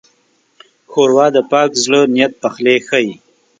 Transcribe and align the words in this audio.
ښوروا 0.91 1.27
د 1.35 1.37
پاک 1.51 1.69
زړه 1.83 1.99
نیت 2.15 2.31
پخلی 2.41 2.77
ښيي. 2.87 3.13